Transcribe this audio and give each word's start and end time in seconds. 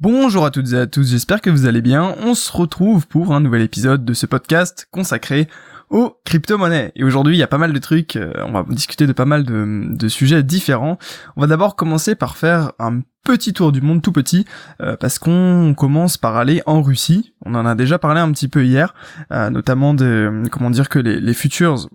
Bonjour 0.00 0.44
à 0.44 0.52
toutes 0.52 0.74
et 0.74 0.78
à 0.78 0.86
tous, 0.86 1.10
j'espère 1.10 1.40
que 1.40 1.50
vous 1.50 1.66
allez 1.66 1.82
bien. 1.82 2.14
On 2.22 2.36
se 2.36 2.52
retrouve 2.52 3.08
pour 3.08 3.34
un 3.34 3.40
nouvel 3.40 3.62
épisode 3.62 4.04
de 4.04 4.14
ce 4.14 4.26
podcast 4.26 4.86
consacré 4.92 5.48
aux 5.90 6.16
crypto-monnaies. 6.24 6.92
Et 6.94 7.02
aujourd'hui, 7.02 7.34
il 7.34 7.40
y 7.40 7.42
a 7.42 7.48
pas 7.48 7.58
mal 7.58 7.72
de 7.72 7.78
trucs, 7.80 8.14
euh, 8.14 8.32
on 8.46 8.52
va 8.52 8.64
discuter 8.68 9.08
de 9.08 9.12
pas 9.12 9.24
mal 9.24 9.42
de, 9.42 10.08
sujets 10.08 10.44
différents. 10.44 10.98
On 11.34 11.40
va 11.40 11.48
d'abord 11.48 11.74
commencer 11.74 12.14
par 12.14 12.36
faire 12.36 12.74
un 12.78 13.00
petit 13.24 13.52
tour 13.52 13.72
du 13.72 13.80
monde 13.80 14.00
tout 14.00 14.12
petit, 14.12 14.44
euh, 14.80 14.96
parce 14.96 15.18
qu'on 15.18 15.74
commence 15.76 16.16
par 16.16 16.36
aller 16.36 16.62
en 16.66 16.80
Russie. 16.80 17.34
On 17.44 17.56
en 17.56 17.66
a 17.66 17.74
déjà 17.74 17.98
parlé 17.98 18.20
un 18.20 18.30
petit 18.30 18.46
peu 18.46 18.64
hier, 18.64 18.94
euh, 19.32 19.50
notamment 19.50 19.94
de, 19.94 20.44
comment 20.52 20.70
dire, 20.70 20.88
que 20.88 21.00
les, 21.00 21.18
les 21.18 21.34
futures 21.34 21.88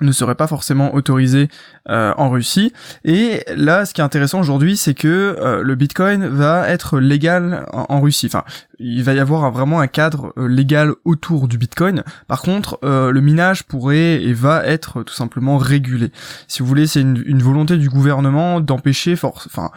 ne 0.00 0.12
serait 0.12 0.34
pas 0.34 0.46
forcément 0.46 0.94
autorisé 0.94 1.48
euh, 1.88 2.12
en 2.16 2.30
Russie. 2.30 2.72
Et 3.04 3.42
là, 3.54 3.86
ce 3.86 3.94
qui 3.94 4.00
est 4.00 4.04
intéressant 4.04 4.40
aujourd'hui, 4.40 4.76
c'est 4.76 4.94
que 4.94 5.36
euh, 5.40 5.62
le 5.62 5.74
Bitcoin 5.74 6.26
va 6.26 6.68
être 6.68 6.98
légal 6.98 7.66
en, 7.72 8.00
Russie. 8.00 8.26
Enfin, 8.26 8.44
il 8.78 9.02
va 9.02 9.14
y 9.14 9.18
avoir 9.18 9.50
vraiment 9.50 9.80
un 9.80 9.86
cadre 9.86 10.32
euh, 10.38 10.46
légal 10.46 10.92
autour 11.04 11.48
du 11.48 11.58
Bitcoin. 11.58 12.02
Par 12.28 12.42
contre, 12.42 12.78
le 12.82 13.20
minage 13.20 13.64
pourrait 13.64 14.22
et 14.22 14.32
va 14.32 14.64
être 14.64 15.02
tout 15.02 15.14
simplement 15.14 15.58
régulé. 15.58 16.10
Si 16.48 16.60
vous 16.60 16.66
voulez, 16.66 16.86
c'est 16.86 17.00
une, 17.00 17.42
volonté 17.42 17.76
du 17.76 17.88
gouvernement 17.88 18.60
d'empêcher, 18.60 19.14
enfin, 19.14 19.70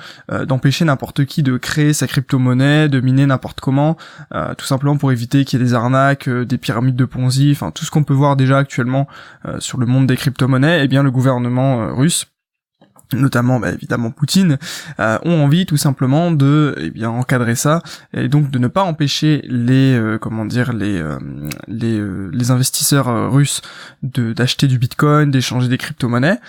d'empêcher 0.46 0.86
n'importe 0.86 1.26
qui 1.26 1.44
de 1.44 1.58
créer 1.58 1.94
sa 1.94 2.08
crypto-monnaie, 2.08 2.90
de 2.90 3.00
miner 3.00 3.26
n'importe 3.26 3.60
comment, 3.60 3.98
tout 4.58 4.66
simplement 4.66 4.98
pour 4.98 5.12
éviter 5.12 5.46
qu'il 5.46 5.60
y 5.60 5.62
ait 5.62 5.66
des 5.66 5.74
arnaques, 5.74 6.30
des 6.30 6.58
pyramides 6.58 6.96
de 6.96 7.06
Ponzi, 7.06 7.52
enfin 7.52 7.72
tout 7.72 7.86
ce 7.86 7.92
qu'on 7.92 8.04
peut 8.04 8.14
voir 8.14 8.36
déjà 8.36 8.58
actuellement 8.58 9.08
sur 9.60 9.78
le 9.78 9.86
monde 9.86 10.08
des 10.08 10.18
crypto-monnaies, 10.18 10.84
eh 10.84 10.88
bien 10.88 11.04
le 11.04 11.12
gouvernement 11.12 11.82
euh, 11.82 11.94
russe 11.94 12.28
notamment 13.14 13.60
bah, 13.60 13.72
évidemment 13.72 14.12
Poutine, 14.12 14.58
euh, 15.00 15.18
ont 15.24 15.44
envie 15.44 15.66
tout 15.66 15.78
simplement 15.78 16.32
de 16.32 16.76
eh 16.78 16.90
bien 16.92 17.10
encadrer 17.10 17.56
ça 17.56 17.82
et 18.14 18.28
donc 18.28 18.52
de 18.52 18.60
ne 18.60 18.68
pas 18.68 18.84
empêcher 18.84 19.42
les 19.48 19.94
euh, 19.94 20.18
comment 20.18 20.46
dire 20.46 20.74
les 20.74 20.98
euh, 20.98 21.18
les, 21.68 22.02
les 22.32 22.52
investisseurs 22.52 23.32
russes 23.32 23.62
de 24.04 24.34
d'acheter 24.34 24.68
du 24.68 24.78
Bitcoin, 24.78 25.32
d'échanger 25.32 25.68
des 25.68 25.78
crypto-monnaies, 25.78 26.40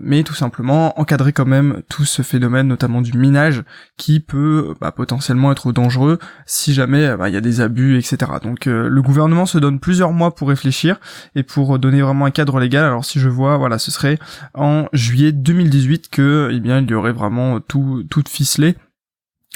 mais 0.00 0.22
tout 0.22 0.34
simplement 0.34 0.98
encadrer 0.98 1.32
quand 1.32 1.46
même 1.46 1.82
tout 1.88 2.04
ce 2.04 2.22
phénomène 2.22 2.68
notamment 2.68 3.00
du 3.00 3.16
minage 3.16 3.62
qui 3.96 4.20
peut 4.20 4.74
bah, 4.80 4.92
potentiellement 4.92 5.52
être 5.52 5.72
dangereux 5.72 6.18
si 6.46 6.74
jamais 6.74 7.16
bah, 7.16 7.28
il 7.28 7.34
y 7.34 7.38
a 7.38 7.40
des 7.40 7.60
abus 7.60 7.98
etc. 7.98 8.32
Donc 8.42 8.66
le 8.66 9.02
gouvernement 9.02 9.46
se 9.46 9.58
donne 9.58 9.78
plusieurs 9.80 10.12
mois 10.12 10.34
pour 10.34 10.48
réfléchir 10.48 10.98
et 11.34 11.42
pour 11.42 11.78
donner 11.78 12.02
vraiment 12.02 12.24
un 12.24 12.30
cadre 12.30 12.58
légal. 12.58 12.84
Alors 12.84 13.04
si 13.04 13.20
je 13.20 13.28
vois 13.28 13.56
voilà 13.56 13.78
ce 13.78 13.90
serait 13.90 14.18
en 14.54 14.86
juillet 14.92 15.32
2018 15.32 16.05
eh 16.18 16.60
bien 16.60 16.80
il 16.80 16.90
y 16.90 16.94
aurait 16.94 17.12
vraiment 17.12 17.60
tout 17.60 18.04
tout 18.08 18.22
ficelé 18.28 18.76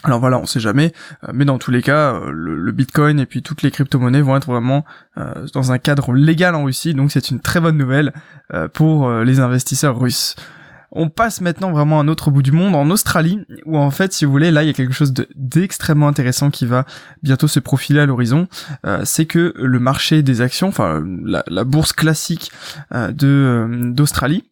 alors 0.03 0.19
voilà, 0.19 0.39
on 0.39 0.47
sait 0.47 0.61
jamais, 0.61 0.93
euh, 1.25 1.33
mais 1.35 1.45
dans 1.45 1.59
tous 1.59 1.71
les 1.71 1.83
cas, 1.83 2.15
euh, 2.15 2.31
le, 2.33 2.73
Bitcoin 2.73 3.21
et 3.21 3.27
puis 3.27 3.43
toutes 3.43 3.63
les 3.63 3.71
crypto-monnaies 3.71 4.23
vont 4.23 4.35
être 4.37 4.47
vraiment 4.47 4.85
euh, 5.19 5.47
dans 5.53 5.73
un 5.73 5.79
cadre 5.79 6.15
légal 6.15 6.55
en 6.55 6.65
Russie, 6.65 6.95
donc 6.95 7.13
c'est 7.13 7.31
une 7.31 7.41
très 7.41 7.61
bonne 7.61 7.77
nouvelle 7.77 8.13
pour 8.73 9.09
les 9.11 9.39
investisseurs 9.39 9.97
russes. 9.99 10.35
On 10.91 11.09
passe 11.09 11.41
maintenant 11.41 11.71
vraiment 11.71 12.01
à 12.01 12.03
un 12.03 12.09
autre 12.09 12.33
bout 12.33 12.43
du 12.43 12.51
monde, 12.51 12.75
en 12.75 12.91
Australie, 12.91 13.45
où 13.65 13.79
en 13.79 13.93
fait, 13.93 14.13
si 14.13 14.25
vous 14.25 14.33
voulez, 14.33 14.51
là, 14.51 14.65
il 14.65 14.67
y 14.67 14.71
a 14.71 14.73
quelque 14.73 14.93
chose 14.93 15.15
d'extrêmement 15.37 16.09
intéressant 16.09 16.51
qui 16.51 16.67
va 16.67 16.85
bientôt 17.23 17.47
se 17.47 17.61
profiler 17.61 18.01
à 18.01 18.07
l'horizon. 18.07 18.49
c'est 19.05 19.27
que 19.27 19.53
le 19.57 19.79
marché 19.79 20.23
des 20.23 20.41
actions, 20.41 20.67
enfin 20.67 21.05
la, 21.25 21.45
la 21.47 21.63
bourse 21.63 21.93
classique 21.93 22.51
d'Australie, 22.91 24.50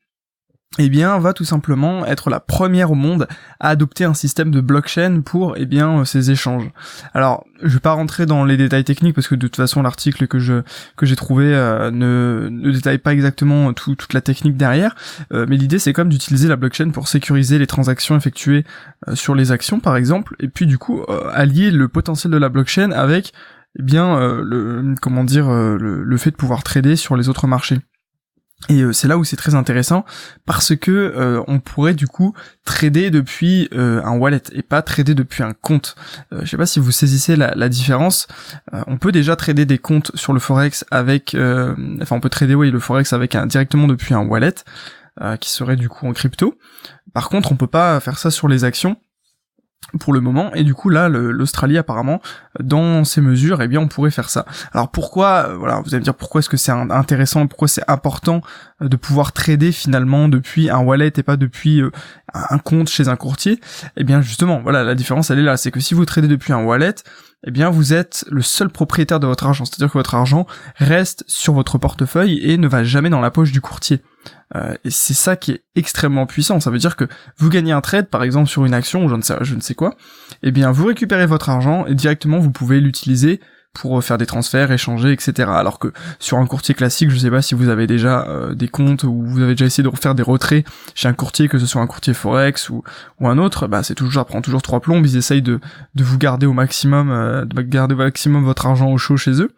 eh 0.76 0.88
bien, 0.90 1.18
va 1.18 1.32
tout 1.32 1.44
simplement 1.44 2.04
être 2.06 2.30
la 2.30 2.40
première 2.40 2.92
au 2.92 2.94
monde 2.94 3.26
à 3.58 3.70
adopter 3.70 4.04
un 4.04 4.14
système 4.14 4.50
de 4.50 4.60
blockchain 4.60 5.22
pour, 5.22 5.56
eh 5.56 5.66
bien, 5.66 6.04
ces 6.04 6.30
échanges. 6.30 6.70
Alors, 7.14 7.44
je 7.62 7.74
vais 7.74 7.80
pas 7.80 7.92
rentrer 7.92 8.26
dans 8.26 8.44
les 8.44 8.56
détails 8.56 8.84
techniques 8.84 9.14
parce 9.14 9.26
que 9.26 9.34
de 9.34 9.40
toute 9.40 9.56
façon, 9.56 9.82
l'article 9.82 10.28
que 10.28 10.38
je 10.38 10.62
que 10.96 11.06
j'ai 11.06 11.16
trouvé 11.16 11.52
euh, 11.52 11.90
ne, 11.90 12.48
ne 12.50 12.70
détaille 12.70 12.98
pas 12.98 13.12
exactement 13.12 13.72
toute 13.72 14.12
la 14.12 14.20
technique 14.20 14.56
derrière, 14.56 14.94
euh, 15.32 15.46
mais 15.48 15.56
l'idée 15.56 15.78
c'est 15.78 15.92
quand 15.92 16.02
même 16.02 16.12
d'utiliser 16.12 16.48
la 16.48 16.56
blockchain 16.56 16.90
pour 16.90 17.08
sécuriser 17.08 17.58
les 17.58 17.66
transactions 17.66 18.16
effectuées 18.16 18.64
euh, 19.08 19.16
sur 19.16 19.34
les 19.34 19.50
actions, 19.50 19.80
par 19.80 19.96
exemple, 19.96 20.36
et 20.38 20.48
puis 20.48 20.66
du 20.66 20.78
coup 20.78 21.02
allier 21.32 21.70
le 21.70 21.88
potentiel 21.88 22.32
de 22.32 22.38
la 22.38 22.50
blockchain 22.50 22.92
avec, 22.92 23.32
eh 23.78 23.82
bien, 23.82 24.18
le 24.18 24.94
comment 25.00 25.24
dire, 25.24 25.50
le 25.50 26.16
fait 26.16 26.30
de 26.30 26.36
pouvoir 26.36 26.62
trader 26.62 26.96
sur 26.96 27.16
les 27.16 27.28
autres 27.28 27.46
marchés. 27.46 27.80
Et 28.68 28.82
euh, 28.82 28.92
c'est 28.92 29.06
là 29.06 29.16
où 29.16 29.24
c'est 29.24 29.36
très 29.36 29.54
intéressant 29.54 30.04
parce 30.44 30.74
que 30.74 30.90
euh, 30.90 31.42
on 31.46 31.60
pourrait 31.60 31.94
du 31.94 32.08
coup 32.08 32.34
trader 32.64 33.10
depuis 33.10 33.68
euh, 33.72 34.02
un 34.04 34.16
wallet 34.16 34.42
et 34.52 34.62
pas 34.62 34.82
trader 34.82 35.14
depuis 35.14 35.44
un 35.44 35.54
compte. 35.54 35.94
je 36.32 36.44
sais 36.44 36.56
pas 36.56 36.66
si 36.66 36.80
vous 36.80 36.90
saisissez 36.90 37.36
la, 37.36 37.68
différence. 37.68 38.26
on 38.86 38.96
peut 38.96 39.12
déjà 39.12 39.36
trader 39.36 39.64
des 39.64 39.78
comptes 39.78 40.10
sur 40.14 40.32
le 40.32 40.40
forex 40.40 40.84
avec, 40.90 41.36
enfin 41.36 42.16
on 42.16 42.20
peut 42.20 42.28
trader 42.28 42.54
oui 42.54 42.70
le 42.70 42.80
forex 42.80 43.12
avec 43.12 43.34
un 43.34 43.46
directement 43.46 43.86
depuis 43.86 44.14
un 44.14 44.22
wallet 44.22 44.54
qui 45.40 45.50
serait 45.50 45.76
du 45.76 45.88
coup 45.88 46.06
en 46.06 46.12
crypto. 46.12 46.58
Par 47.12 47.28
contre 47.28 47.52
on 47.52 47.56
peut 47.56 47.66
pas 47.66 48.00
faire 48.00 48.18
ça 48.18 48.30
sur 48.30 48.48
les 48.48 48.64
actions 48.64 48.96
pour 50.00 50.12
le 50.12 50.20
moment. 50.20 50.52
Et 50.54 50.64
du 50.64 50.74
coup 50.74 50.90
là 50.90 51.08
l'Australie 51.08 51.78
apparemment 51.78 52.20
dans 52.60 53.04
ces 53.04 53.20
mesures 53.20 53.62
eh 53.62 53.68
bien 53.68 53.80
on 53.80 53.88
pourrait 53.88 54.10
faire 54.10 54.28
ça. 54.28 54.44
Alors 54.72 54.90
pourquoi 54.90 55.48
euh, 55.48 55.56
voilà 55.56 55.80
vous 55.80 55.94
allez 55.94 56.00
me 56.00 56.04
dire 56.04 56.14
pourquoi 56.14 56.40
est-ce 56.40 56.48
que 56.48 56.56
c'est 56.56 56.72
intéressant 56.72 57.46
pourquoi 57.46 57.68
c'est 57.68 57.88
important 57.88 58.42
euh, 58.82 58.88
de 58.88 58.96
pouvoir 58.96 59.32
trader 59.32 59.72
finalement 59.72 60.28
depuis 60.28 60.68
un 60.68 60.78
wallet 60.78 61.12
et 61.16 61.22
pas 61.22 61.36
depuis 61.36 61.80
euh, 61.80 61.90
un 62.34 62.58
compte 62.58 62.88
chez 62.88 63.08
un 63.08 63.16
courtier? 63.16 63.60
Eh 63.96 64.04
bien 64.04 64.20
justement 64.20 64.60
voilà 64.60 64.84
la 64.84 64.94
différence 64.94 65.30
elle 65.30 65.38
est 65.38 65.42
là. 65.42 65.56
C'est 65.56 65.70
que 65.70 65.80
si 65.80 65.94
vous 65.94 66.04
tradez 66.04 66.28
depuis 66.28 66.52
un 66.52 66.62
wallet 66.62 66.94
eh 67.46 67.50
bien 67.50 67.70
vous 67.70 67.92
êtes 67.92 68.24
le 68.30 68.42
seul 68.42 68.68
propriétaire 68.68 69.20
de 69.20 69.26
votre 69.26 69.46
argent 69.46 69.64
c'est-à-dire 69.64 69.92
que 69.92 69.98
votre 69.98 70.14
argent 70.14 70.46
reste 70.76 71.24
sur 71.26 71.52
votre 71.52 71.78
portefeuille 71.78 72.40
et 72.42 72.58
ne 72.58 72.68
va 72.68 72.84
jamais 72.84 73.10
dans 73.10 73.20
la 73.20 73.30
poche 73.30 73.52
du 73.52 73.60
courtier 73.60 74.02
euh, 74.54 74.74
et 74.84 74.90
c'est 74.90 75.14
ça 75.14 75.36
qui 75.36 75.52
est 75.52 75.64
extrêmement 75.74 76.26
puissant. 76.26 76.60
Ça 76.60 76.70
veut 76.70 76.78
dire 76.78 76.96
que 76.96 77.04
vous 77.36 77.50
gagnez 77.50 77.72
un 77.72 77.80
trade, 77.80 78.08
par 78.08 78.22
exemple 78.22 78.48
sur 78.48 78.64
une 78.64 78.74
action 78.74 79.04
ou 79.04 79.08
je 79.08 79.14
ne 79.14 79.22
sais, 79.22 79.36
je 79.42 79.54
ne 79.54 79.60
sais 79.60 79.74
quoi, 79.74 79.96
eh 80.42 80.50
bien 80.50 80.70
vous 80.70 80.86
récupérez 80.86 81.26
votre 81.26 81.50
argent 81.50 81.86
et 81.86 81.94
directement 81.94 82.38
vous 82.38 82.50
pouvez 82.50 82.80
l'utiliser 82.80 83.40
pour 83.80 84.02
faire 84.02 84.18
des 84.18 84.26
transferts, 84.26 84.72
échanger, 84.72 85.12
etc. 85.12 85.50
Alors 85.54 85.78
que 85.78 85.92
sur 86.18 86.38
un 86.38 86.46
courtier 86.46 86.74
classique, 86.74 87.10
je 87.10 87.16
sais 87.16 87.30
pas 87.30 87.42
si 87.42 87.54
vous 87.54 87.68
avez 87.68 87.86
déjà 87.86 88.26
euh, 88.28 88.54
des 88.54 88.68
comptes 88.68 89.04
ou 89.04 89.22
vous 89.24 89.40
avez 89.40 89.52
déjà 89.52 89.66
essayé 89.66 89.84
de 89.84 89.88
refaire 89.88 90.14
des 90.14 90.22
retraits 90.22 90.66
chez 90.94 91.08
un 91.08 91.12
courtier, 91.12 91.48
que 91.48 91.58
ce 91.58 91.66
soit 91.66 91.80
un 91.80 91.86
courtier 91.86 92.14
forex 92.14 92.70
ou, 92.70 92.82
un 93.20 93.38
autre, 93.38 93.66
bah 93.66 93.82
c'est 93.82 93.94
toujours, 93.94 94.14
ça 94.14 94.24
prend 94.24 94.40
toujours 94.40 94.62
trois 94.62 94.80
plombs. 94.80 95.02
Ils 95.04 95.16
essayent 95.16 95.42
de, 95.42 95.60
de 95.94 96.04
vous 96.04 96.18
garder 96.18 96.46
au 96.46 96.52
maximum, 96.52 97.10
euh, 97.10 97.44
de 97.44 97.60
garder 97.62 97.94
au 97.94 97.98
maximum 97.98 98.44
votre 98.44 98.66
argent 98.66 98.90
au 98.90 98.98
chaud 98.98 99.16
chez 99.16 99.42
eux. 99.42 99.50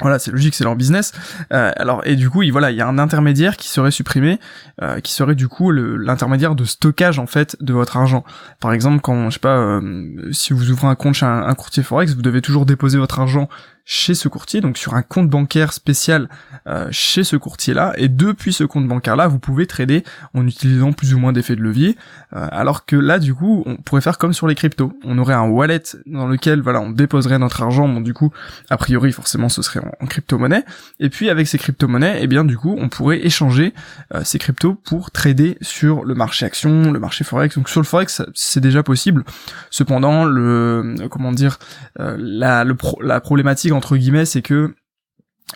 Voilà, 0.00 0.18
c'est 0.18 0.30
logique, 0.30 0.54
c'est 0.54 0.64
leur 0.64 0.74
business. 0.74 1.12
Euh, 1.52 1.70
alors 1.76 2.00
et 2.06 2.16
du 2.16 2.30
coup, 2.30 2.42
il, 2.42 2.50
voilà, 2.50 2.70
il 2.70 2.76
y 2.78 2.80
a 2.80 2.88
un 2.88 2.98
intermédiaire 2.98 3.58
qui 3.58 3.68
serait 3.68 3.90
supprimé, 3.90 4.40
euh, 4.80 5.00
qui 5.00 5.12
serait 5.12 5.34
du 5.34 5.48
coup 5.48 5.70
l'intermédiaire 5.70 6.54
de 6.54 6.64
stockage 6.64 7.18
en 7.18 7.26
fait 7.26 7.56
de 7.60 7.74
votre 7.74 7.98
argent. 7.98 8.24
Par 8.58 8.72
exemple, 8.72 9.02
quand 9.02 9.28
je 9.28 9.34
sais 9.34 9.40
pas, 9.40 9.58
euh, 9.58 10.32
si 10.32 10.54
vous 10.54 10.70
ouvrez 10.70 10.88
un 10.88 10.94
compte 10.94 11.14
chez 11.14 11.26
un, 11.26 11.54
courtier 11.54 11.82
forex, 11.82 12.14
vous 12.14 12.22
devez 12.22 12.40
toujours 12.40 12.64
déposer 12.64 12.96
votre 12.96 13.20
argent 13.20 13.50
chez 13.84 14.14
ce 14.14 14.28
courtier, 14.28 14.60
donc 14.60 14.78
sur 14.78 14.94
un 14.94 15.02
compte 15.02 15.28
bancaire 15.28 15.72
spécial 15.72 16.28
euh, 16.66 16.88
chez 16.90 17.24
ce 17.24 17.36
courtier-là, 17.36 17.92
et 17.96 18.08
depuis 18.08 18.52
ce 18.52 18.64
compte 18.64 18.86
bancaire-là, 18.86 19.26
vous 19.26 19.38
pouvez 19.38 19.66
trader 19.66 20.04
en 20.34 20.46
utilisant 20.46 20.92
plus 20.92 21.14
ou 21.14 21.18
moins 21.18 21.32
d'effets 21.32 21.56
de 21.56 21.62
levier, 21.62 21.96
euh, 22.34 22.46
alors 22.52 22.86
que 22.86 22.94
là, 22.96 23.18
du 23.18 23.34
coup, 23.34 23.62
on 23.66 23.76
pourrait 23.76 24.00
faire 24.00 24.18
comme 24.18 24.32
sur 24.32 24.46
les 24.46 24.54
cryptos. 24.54 24.92
On 25.04 25.18
aurait 25.18 25.34
un 25.34 25.48
wallet 25.48 25.82
dans 26.06 26.28
lequel, 26.28 26.60
voilà, 26.60 26.80
on 26.80 26.90
déposerait 26.90 27.38
notre 27.38 27.62
argent, 27.62 27.88
bon, 27.88 28.00
du 28.00 28.14
coup, 28.14 28.30
a 28.70 28.76
priori, 28.76 29.12
forcément, 29.12 29.48
ce 29.48 29.62
serait 29.62 29.80
en, 30.00 30.06
crypto-monnaie, 30.06 30.64
et 31.00 31.10
puis 31.10 31.28
avec 31.28 31.48
ces 31.48 31.58
crypto-monnaies, 31.58 32.18
eh 32.20 32.26
bien, 32.26 32.44
du 32.44 32.56
coup, 32.56 32.76
on 32.78 32.88
pourrait 32.88 33.24
échanger 33.26 33.74
euh, 34.14 34.22
ces 34.24 34.38
cryptos 34.38 34.74
pour 34.74 35.10
trader 35.10 35.58
sur 35.60 36.04
le 36.04 36.14
marché 36.14 36.46
action, 36.46 36.92
le 36.92 37.00
marché 37.00 37.24
forex, 37.24 37.56
donc 37.56 37.68
sur 37.68 37.80
le 37.80 37.86
forex, 37.86 38.22
c'est 38.34 38.60
déjà 38.60 38.82
possible. 38.82 39.24
Cependant, 39.70 40.24
le, 40.24 40.94
comment 41.10 41.32
dire, 41.32 41.58
la, 41.98 42.64
la 42.64 43.20
problématique 43.20 43.71
entre 43.72 43.96
guillemets, 43.96 44.24
c'est 44.24 44.42
que 44.42 44.74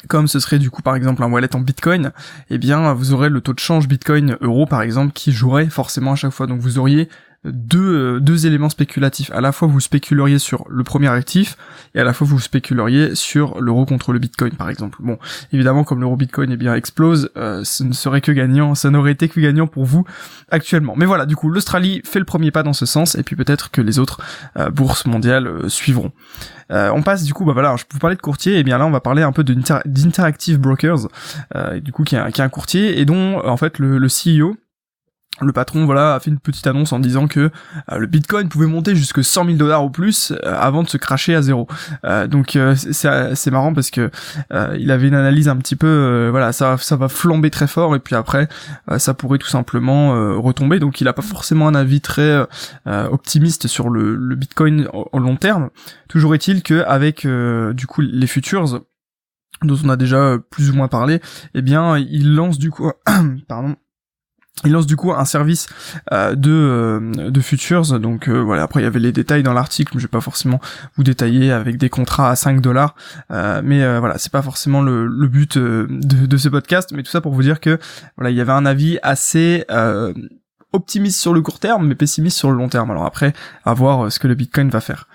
comme 0.08 0.28
ce 0.28 0.40
serait 0.40 0.58
du 0.58 0.70
coup 0.70 0.82
par 0.82 0.94
exemple 0.94 1.22
un 1.22 1.30
wallet 1.30 1.54
en 1.54 1.60
bitcoin, 1.60 2.12
eh 2.50 2.58
bien 2.58 2.92
vous 2.92 3.12
aurez 3.12 3.28
le 3.28 3.40
taux 3.40 3.54
de 3.54 3.58
change 3.58 3.88
bitcoin 3.88 4.36
euro 4.40 4.66
par 4.66 4.82
exemple 4.82 5.12
qui 5.12 5.32
jouerait 5.32 5.66
forcément 5.66 6.12
à 6.12 6.16
chaque 6.16 6.32
fois. 6.32 6.46
Donc 6.46 6.60
vous 6.60 6.78
auriez 6.78 7.08
deux, 7.52 8.16
euh, 8.16 8.20
deux 8.20 8.46
éléments 8.46 8.68
spéculatifs. 8.68 9.30
À 9.32 9.40
la 9.40 9.52
fois 9.52 9.68
vous 9.68 9.80
spéculeriez 9.80 10.38
sur 10.38 10.64
le 10.68 10.84
premier 10.84 11.08
actif 11.08 11.56
et 11.94 12.00
à 12.00 12.04
la 12.04 12.12
fois 12.12 12.26
vous 12.26 12.38
spéculeriez 12.38 13.14
sur 13.14 13.60
l'euro 13.60 13.86
contre 13.86 14.12
le 14.12 14.18
bitcoin 14.18 14.52
par 14.52 14.68
exemple. 14.70 14.98
Bon, 15.00 15.18
évidemment 15.52 15.84
comme 15.84 16.00
l'euro 16.00 16.16
bitcoin 16.16 16.50
eh 16.52 16.56
bien 16.56 16.74
explose, 16.74 17.30
euh, 17.36 17.62
ce 17.64 17.84
ne 17.84 17.92
serait 17.92 18.20
que 18.20 18.32
gagnant, 18.32 18.74
ça 18.74 18.90
n'aurait 18.90 19.12
été 19.12 19.28
que 19.28 19.40
gagnant 19.40 19.66
pour 19.66 19.84
vous 19.84 20.04
actuellement. 20.50 20.94
Mais 20.96 21.06
voilà, 21.06 21.26
du 21.26 21.36
coup 21.36 21.48
l'Australie 21.50 22.02
fait 22.04 22.18
le 22.18 22.24
premier 22.24 22.50
pas 22.50 22.62
dans 22.62 22.72
ce 22.72 22.86
sens 22.86 23.14
et 23.14 23.22
puis 23.22 23.36
peut-être 23.36 23.70
que 23.70 23.80
les 23.80 23.98
autres 23.98 24.20
euh, 24.58 24.70
bourses 24.70 25.06
mondiales 25.06 25.68
suivront. 25.68 26.12
on 26.70 27.02
passe 27.02 27.24
du 27.24 27.32
coup, 27.32 27.44
bah 27.44 27.52
voilà, 27.52 27.76
je 27.76 27.84
vous 27.90 27.98
parler 27.98 28.16
de 28.16 28.20
courtier, 28.20 28.58
et 28.58 28.62
bien 28.64 28.78
là 28.78 28.86
on 28.86 28.90
va 28.90 29.00
parler 29.00 29.22
un 29.22 29.32
peu 29.32 29.44
d'Interactive 29.44 30.58
Brokers, 30.58 31.08
du 31.80 31.92
coup 31.92 32.04
qui 32.04 32.16
est, 32.16 32.18
un, 32.18 32.30
qui 32.30 32.42
courtier 32.50 33.00
et 33.00 33.04
dont 33.04 33.40
en 33.44 33.56
fait 33.56 33.78
le, 33.78 33.98
le 33.98 34.08
CEO 34.08 34.56
le 35.40 35.52
patron 35.52 35.84
voilà 35.84 36.14
a 36.14 36.20
fait 36.20 36.30
une 36.30 36.38
petite 36.38 36.66
annonce 36.66 36.92
en 36.92 36.98
disant 36.98 37.26
que 37.26 37.50
euh, 37.92 37.98
le 37.98 38.06
Bitcoin 38.06 38.48
pouvait 38.48 38.66
monter 38.66 38.94
jusque 38.94 39.22
100 39.22 39.44
000 39.44 39.56
dollars 39.56 39.84
ou 39.84 39.90
plus 39.90 40.32
euh, 40.32 40.56
avant 40.58 40.82
de 40.82 40.88
se 40.88 40.96
cracher 40.96 41.34
à 41.34 41.42
zéro. 41.42 41.66
Euh, 42.04 42.26
donc 42.26 42.58
c'est 42.76 43.50
marrant 43.50 43.74
parce 43.74 43.90
que 43.90 44.10
il 44.78 44.90
avait 44.90 45.08
une 45.08 45.14
analyse 45.14 45.48
un 45.48 45.56
petit 45.56 45.76
peu 45.76 46.28
voilà 46.30 46.52
ça 46.52 46.76
ça 46.78 46.96
va 46.96 47.08
flamber 47.08 47.50
très 47.50 47.66
fort 47.66 47.94
et 47.94 47.98
puis 47.98 48.14
après 48.14 48.48
ça 48.98 49.14
pourrait 49.14 49.38
tout 49.38 49.48
simplement 49.48 50.10
retomber. 50.40 50.78
Donc 50.78 51.00
il 51.00 51.08
a 51.08 51.12
pas 51.12 51.22
forcément 51.22 51.68
un 51.68 51.74
avis 51.74 52.00
très 52.00 52.46
optimiste 52.86 53.66
sur 53.66 53.90
le, 53.90 54.14
le 54.14 54.34
Bitcoin 54.36 54.88
au, 54.92 55.18
long 55.18 55.36
terme. 55.36 55.70
Toujours 56.08 56.34
est-il 56.34 56.62
que 56.62 56.82
avec 56.84 57.26
du 57.26 57.86
coup 57.86 58.00
les 58.00 58.26
futures 58.26 58.82
dont 59.62 59.76
on 59.84 59.88
a 59.88 59.96
déjà 59.96 60.38
plus 60.50 60.70
ou 60.70 60.74
moins 60.74 60.88
parlé, 60.88 61.20
eh 61.54 61.62
bien 61.62 61.98
il 61.98 62.34
lance 62.34 62.58
du 62.58 62.70
coup 62.70 62.90
pardon 63.48 63.76
il 64.64 64.72
lance 64.72 64.86
du 64.86 64.96
coup 64.96 65.12
un 65.12 65.24
service 65.24 65.68
euh, 66.12 66.34
de 66.34 66.50
euh, 66.50 67.30
de 67.30 67.40
futures. 67.40 67.98
Donc 67.98 68.28
euh, 68.28 68.40
voilà. 68.40 68.62
Après 68.62 68.80
il 68.80 68.84
y 68.84 68.86
avait 68.86 68.98
les 68.98 69.12
détails 69.12 69.42
dans 69.42 69.52
l'article 69.52 69.92
je 69.96 70.02
vais 70.02 70.08
pas 70.08 70.20
forcément 70.20 70.60
vous 70.96 71.04
détailler 71.04 71.52
avec 71.52 71.76
des 71.76 71.90
contrats 71.90 72.30
à 72.30 72.36
5 72.36 72.60
dollars. 72.60 72.94
Mais 73.30 73.98
voilà. 73.98 74.18
C'est 74.18 74.32
pas 74.32 74.42
forcément 74.42 74.82
le, 74.82 75.06
le 75.06 75.28
but 75.28 75.58
de, 75.58 75.86
de 75.90 76.36
ce 76.36 76.48
podcast. 76.48 76.92
Mais 76.94 77.02
tout 77.02 77.10
ça 77.10 77.20
pour 77.20 77.32
vous 77.32 77.42
dire 77.42 77.60
que 77.60 77.78
voilà 78.16 78.30
il 78.30 78.36
y 78.36 78.40
avait 78.40 78.52
un 78.52 78.66
avis 78.66 78.98
assez 79.02 79.64
optimiste 80.72 81.20
sur 81.20 81.32
le 81.32 81.40
court 81.40 81.58
terme 81.58 81.86
mais 81.86 81.94
pessimiste 81.94 82.36
sur 82.36 82.50
le 82.50 82.56
long 82.56 82.68
terme. 82.68 82.90
Alors 82.90 83.06
après 83.06 83.32
à 83.64 83.74
voir 83.74 84.10
ce 84.10 84.18
que 84.18 84.28
le 84.28 84.34
Bitcoin 84.34 84.70
va 84.70 84.80
faire. 84.80 85.08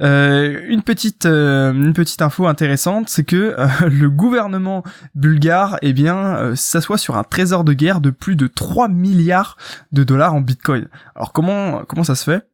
Euh, 0.00 0.60
une 0.66 0.82
petite 0.82 1.26
euh, 1.26 1.72
une 1.72 1.92
petite 1.92 2.20
info 2.22 2.46
intéressante, 2.46 3.08
c'est 3.08 3.24
que 3.24 3.54
euh, 3.58 3.66
le 3.88 4.10
gouvernement 4.10 4.82
bulgare, 5.14 5.78
eh 5.82 5.92
bien, 5.92 6.54
s'assoit 6.56 6.98
sur 6.98 7.16
un 7.16 7.24
trésor 7.24 7.64
de 7.64 7.72
guerre 7.72 8.00
de 8.00 8.10
plus 8.10 8.36
de 8.36 8.46
3 8.46 8.88
milliards 8.88 9.56
de 9.92 10.04
dollars 10.04 10.34
en 10.34 10.40
Bitcoin. 10.40 10.88
Alors 11.14 11.32
comment 11.32 11.84
comment 11.86 12.04
ça 12.04 12.14
se 12.14 12.24
fait? 12.24 12.48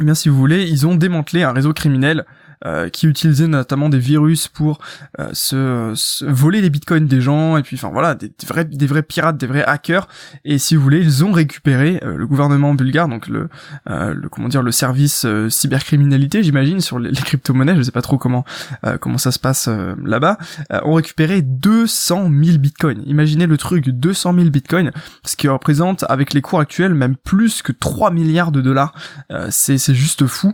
Eh 0.00 0.04
bien, 0.04 0.14
si 0.14 0.28
vous 0.28 0.36
voulez, 0.36 0.68
ils 0.68 0.86
ont 0.86 0.94
démantelé 0.94 1.42
un 1.42 1.52
réseau 1.52 1.72
criminel 1.72 2.20
euh, 2.20 2.49
qui 2.92 3.06
utilisait 3.06 3.46
notamment 3.46 3.88
des 3.88 3.98
virus 3.98 4.48
pour 4.48 4.80
euh, 5.18 5.30
se, 5.32 6.24
voler 6.26 6.60
les 6.60 6.68
bitcoins 6.70 7.06
des 7.06 7.20
gens 7.20 7.56
et 7.56 7.62
puis 7.62 7.76
enfin 7.76 7.90
voilà 7.90 8.14
des, 8.14 8.30
vrais 8.46 8.64
des 8.64 8.86
vrais 8.86 9.02
pirates 9.02 9.38
des 9.38 9.46
vrais 9.46 9.64
hackers. 9.64 10.08
Et 10.44 10.58
si 10.58 10.76
vous 10.76 10.82
voulez 10.82 11.00
ils 11.00 11.24
ont 11.24 11.32
récupéré 11.32 12.00
euh, 12.02 12.16
le 12.16 12.26
gouvernement 12.26 12.74
bulgare 12.74 13.08
donc 13.08 13.28
le, 13.28 13.48
le 13.86 14.28
comment 14.28 14.48
dire 14.48 14.62
le 14.62 14.72
service 14.72 15.26
cybercriminalité 15.48 16.42
j'imagine 16.42 16.80
sur 16.80 16.98
les, 16.98 17.12
crypto-monnaies 17.12 17.76
je 17.76 17.82
sais 17.82 17.92
pas 17.92 18.02
trop 18.02 18.18
comment 18.18 18.44
comment 19.00 19.18
ça 19.18 19.32
se 19.32 19.38
passe 19.38 19.68
là-bas 20.04 20.38
ont 20.84 20.94
récupéré 20.94 21.42
200 21.42 22.30
000 22.42 22.58
bitcoins. 22.58 23.02
Imaginez 23.06 23.46
le 23.46 23.56
truc 23.56 23.88
200 23.88 24.34
000 24.34 24.50
bitcoins 24.50 24.90
ce 25.24 25.36
qui 25.36 25.48
représente 25.48 26.04
avec 26.08 26.34
les 26.34 26.40
cours 26.40 26.60
actuels 26.60 26.94
même 26.94 27.16
plus 27.16 27.62
que 27.62 27.72
3 27.72 28.10
milliards 28.10 28.52
de 28.52 28.60
dollars. 28.60 28.94
C'est 29.50 29.78
c'est 29.78 29.94
juste 29.94 30.26
fou 30.26 30.52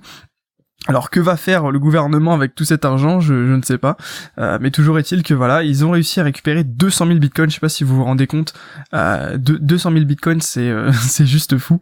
alors 0.87 1.11
que 1.11 1.21
va 1.21 1.37
faire 1.37 1.71
le 1.71 1.79
gouvernement 1.79 2.35
avec 2.35 2.55
tout 2.55 2.65
cet 2.65 2.85
argent? 2.85 3.21
Je, 3.21 3.35
ne 3.35 3.62
sais 3.62 3.79
pas, 3.79 3.97
euh, 4.38 4.59
mais 4.61 4.71
toujours 4.71 4.99
est-il 4.99 5.23
que 5.23 5.35
voilà, 5.35 5.62
ils 5.62 5.85
ont 5.85 5.91
réussi 5.91 6.21
à 6.21 6.25
récupérer 6.25 6.65
200 6.65 7.06
000 7.06 7.19
bitcoins. 7.19 7.50
Je 7.50 7.55
sais 7.55 7.61
pas 7.61 7.69
si 7.69 7.85
vous 7.85 7.97
vous 7.97 8.05
rendez 8.05 8.27
compte, 8.27 8.55
euh, 8.94 9.37
de, 9.37 9.56
200 9.56 9.93
000 9.93 10.05
bitcoins, 10.05 10.41
c'est 10.41 10.69
euh, 10.69 10.93
c'est 10.93 11.27
juste 11.27 11.59
fou. 11.59 11.81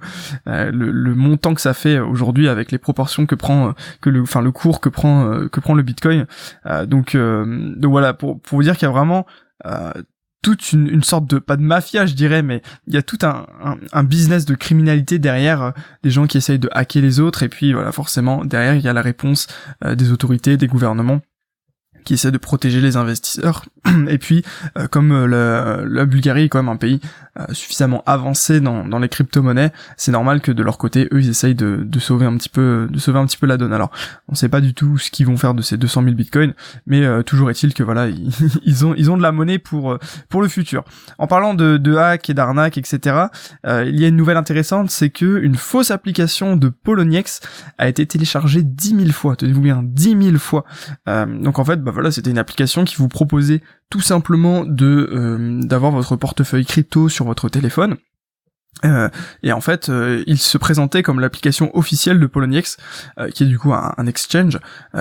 Euh, 0.49 0.71
le, 0.71 0.91
le, 0.91 1.15
montant 1.15 1.55
que 1.55 1.61
ça 1.61 1.75
fait 1.75 1.99
aujourd'hui 1.99 2.49
avec 2.49 2.73
les 2.73 2.79
proportions 2.79 3.27
que 3.27 3.35
prend 3.35 3.75
que 4.01 4.11
le, 4.11 4.23
enfin 4.23 4.41
le 4.41 4.53
cours 4.53 4.81
que 4.81 4.89
prend 4.89 5.49
que 5.49 5.61
prend 5.61 5.75
le 5.75 5.83
bitcoin. 5.83 6.27
donc 6.87 7.17
donc 7.17 7.91
voilà 7.91 8.15
pour 8.15 8.41
pour 8.41 8.59
vous 8.59 8.63
dire 8.63 8.77
qu'il 8.77 8.87
y 8.87 8.89
a 8.89 8.93
vraiment 8.93 9.27
toute 10.45 10.73
une, 10.73 11.03
sorte 11.03 11.27
de 11.27 11.39
pas 11.39 11.57
de 11.57 11.63
mafia 11.63 12.05
je 12.05 12.13
dirais 12.13 12.43
mais 12.43 12.61
il 12.87 12.93
y 12.93 12.99
a 12.99 13.03
tout 13.03 13.19
un, 13.23 14.05
business 14.05 14.45
de 14.45 14.55
criminalité 14.55 15.19
derrière 15.19 15.63
euh, 15.63 15.71
des 16.03 16.11
gens 16.11 16.27
qui 16.27 16.37
essayent 16.37 16.59
de 16.59 16.69
hacker 16.71 17.01
les 17.03 17.19
autres 17.19 17.43
et 17.43 17.49
puis 17.49 17.73
voilà 17.73 17.93
forcément 17.93 18.45
derrière 18.45 18.75
il 18.75 18.83
y 18.83 18.89
a 18.89 18.93
la 18.93 19.01
réponse 19.01 19.47
euh, 19.85 19.95
des 19.95 20.13
autorités 20.13 20.59
des 20.59 20.67
gouvernements 20.67 21.23
qui 22.05 22.15
essaie 22.15 22.31
de 22.31 22.39
protéger 22.39 22.81
les 22.81 22.97
investisseurs. 22.97 23.65
Et 24.09 24.19
puis, 24.19 24.45
euh, 24.79 24.87
comme 24.87 25.13
euh, 25.13 25.85
la, 25.89 26.05
Bulgarie 26.05 26.45
est 26.45 26.49
quand 26.49 26.63
même 26.63 26.73
un 26.73 26.77
pays 26.77 27.01
suffisamment 27.53 28.03
avancé 28.07 28.61
dans, 28.61 28.87
dans 28.87 28.99
les 28.99 29.09
crypto-monnaies, 29.09 29.73
c'est 29.97 30.13
normal 30.13 30.41
que 30.41 30.53
de 30.53 30.63
leur 30.63 30.79
côté, 30.79 31.09
eux, 31.13 31.21
ils 31.21 31.31
essayent 31.31 31.55
de, 31.55 31.83
de, 31.85 31.99
sauver 31.99 32.27
un 32.27 32.37
petit 32.37 32.49
peu, 32.49 32.87
de 32.91 32.99
sauver 32.99 33.19
un 33.19 33.27
petit 33.27 33.37
peu 33.37 33.47
la 33.47 33.57
donne. 33.57 33.73
Alors, 33.73 33.91
on 34.29 34.35
sait 34.35 34.49
pas 34.49 34.61
du 34.61 34.75
tout 34.75 34.99
ce 34.99 35.11
qu'ils 35.11 35.27
vont 35.27 35.37
faire 35.37 35.55
de 35.55 35.63
ces 35.63 35.77
200 35.77 36.03
000 36.05 36.15
bitcoins, 36.15 36.55
mais 36.87 37.03
toujours 37.25 37.51
est-il 37.51 37.75
que 37.75 37.83
voilà, 37.83 38.09
ils, 38.65 38.87
ont 38.87 38.95
ils 38.97 39.11
ont 39.11 39.17
de 39.17 39.23
la 39.23 39.33
monnaie 39.33 39.59
pour 39.59 39.99
pour 40.29 40.43
le 40.43 40.49
futur. 40.49 40.85
En 41.19 41.27
parlant 41.27 41.55
de, 41.55 41.77
de 41.77 41.97
hack 41.97 42.31
et 42.31 42.35
d'arnaque, 42.35 42.79
etc., 42.79 43.27
il 43.65 43.99
y 43.99 44.05
a 44.05 44.09
une 44.09 44.17
nouvelle 44.17 44.37
intéressante, 44.37 44.91
c'est 44.91 45.11
que 45.11 45.41
une 45.43 45.57
fausse 45.57 45.91
application 45.91 46.57
de 46.57 46.69
Poloniex 46.69 47.41
a 47.79 47.89
été 47.89 48.07
téléchargée 48.07 48.63
10 48.63 48.97
000 48.97 49.11
fois. 49.11 49.37
Tenez-vous 49.37 49.61
bien, 49.61 49.83
10 49.85 50.23
000 50.23 50.39
fois. 50.39 50.65
donc 51.07 51.59
en 51.59 51.65
fait, 51.65 51.83
bah 51.83 51.91
voilà, 51.91 52.11
c'était 52.11 52.31
une 52.31 52.39
application 52.39 52.85
qui 52.85 52.97
vous 52.97 53.09
proposait 53.09 53.63
tout 53.91 54.01
simplement 54.01 54.65
de 54.65 55.09
euh, 55.13 55.61
d'avoir 55.63 55.93
votre 55.93 56.17
portefeuille 56.17 56.67
crypto 56.67 57.09
sur 57.09 57.25
votre 57.25 57.49
téléphone 57.49 57.97
euh, 58.85 59.09
et 59.43 59.53
en 59.53 59.61
fait, 59.61 59.89
euh, 59.89 60.23
il 60.27 60.39
se 60.39 60.59
présentait 60.59 61.03
comme 61.03 61.21
l'application 61.21 61.77
officielle 61.77 62.21
de 62.21 62.27
Poloniex, 62.27 62.77
euh, 63.19 63.31
qui 63.31 63.45
est 63.45 63.47
du 63.47 63.59
coup 63.59 63.73
un, 63.73 64.07
exchange, 64.07 64.59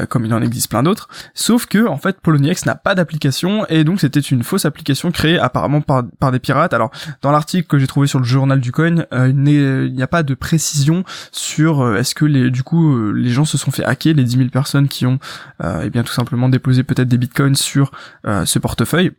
comme 0.09 0.25
il 0.25 0.33
en 0.33 0.41
existe 0.41 0.69
plein 0.69 0.83
d'autres. 0.83 1.09
Sauf 1.33 1.65
que 1.65 1.85
en 1.87 1.97
fait, 1.97 2.21
Poloniex 2.21 2.65
n'a 2.65 2.75
pas 2.75 2.95
d'application 2.95 3.65
et 3.67 3.83
donc 3.83 3.99
c'était 3.99 4.21
une 4.21 4.43
fausse 4.43 4.63
application 4.65 5.11
créée 5.11 5.37
apparemment 5.37 5.81
par, 5.81 6.03
par 6.19 6.31
des 6.31 6.39
pirates. 6.39 6.73
Alors 6.73 6.91
dans 7.21 7.31
l'article 7.31 7.67
que 7.67 7.77
j'ai 7.77 7.87
trouvé 7.87 8.07
sur 8.07 8.19
le 8.19 8.25
journal 8.25 8.61
du 8.61 8.71
coin, 8.71 9.05
il 9.11 9.35
n'y 9.35 10.03
a 10.03 10.07
pas 10.07 10.23
de 10.23 10.33
précision 10.33 11.03
sur 11.31 11.97
est-ce 11.97 12.15
que 12.15 12.23
les 12.23 12.49
du 12.49 12.63
coup 12.63 13.11
les 13.11 13.29
gens 13.29 13.45
se 13.45 13.57
sont 13.57 13.71
fait 13.71 13.83
hacker, 13.83 14.13
les 14.13 14.23
10 14.23 14.37
000 14.37 14.49
personnes 14.49 14.87
qui 14.87 15.05
ont 15.05 15.19
eh 15.61 15.89
bien 15.89 16.03
tout 16.03 16.13
simplement 16.13 16.47
déposé 16.47 16.83
peut-être 16.83 17.09
des 17.09 17.17
bitcoins 17.17 17.55
sur 17.55 17.91
ce 18.23 18.59
portefeuille 18.59 19.11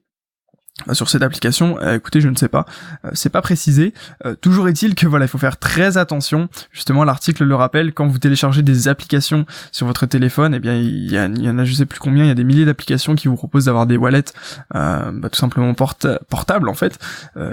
sur 0.92 1.08
cette 1.08 1.22
application, 1.22 1.78
euh, 1.80 1.96
écoutez, 1.96 2.20
je 2.20 2.28
ne 2.28 2.34
sais 2.34 2.48
pas, 2.48 2.66
euh, 3.04 3.10
c'est 3.12 3.30
pas 3.30 3.42
précisé. 3.42 3.94
Euh, 4.26 4.34
toujours 4.34 4.68
est-il 4.68 4.94
que 4.94 5.06
voilà, 5.06 5.26
il 5.26 5.28
faut 5.28 5.38
faire 5.38 5.56
très 5.56 5.96
attention. 5.98 6.48
Justement, 6.72 7.04
l'article 7.04 7.44
le 7.44 7.54
rappelle, 7.54 7.94
quand 7.94 8.06
vous 8.06 8.18
téléchargez 8.18 8.62
des 8.62 8.88
applications 8.88 9.46
sur 9.70 9.86
votre 9.86 10.06
téléphone, 10.06 10.54
eh 10.54 10.58
bien, 10.58 10.74
il 10.74 11.12
y, 11.12 11.48
en 11.48 11.58
a 11.58 11.64
je 11.64 11.72
sais 11.72 11.86
plus 11.86 12.00
combien, 12.00 12.24
il 12.24 12.28
y 12.28 12.30
a 12.30 12.34
des 12.34 12.44
milliers 12.44 12.64
d'applications 12.64 13.14
qui 13.14 13.28
vous 13.28 13.36
proposent 13.36 13.66
d'avoir 13.66 13.86
des 13.86 13.96
wallets, 13.96 14.32
bah, 14.72 15.28
tout 15.30 15.38
simplement 15.38 15.72
portables 15.74 16.68
en 16.68 16.74
fait, 16.74 16.98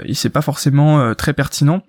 et 0.04 0.14
c'est 0.14 0.30
pas 0.30 0.42
forcément 0.42 1.14
très 1.14 1.32
pertinent. 1.32 1.82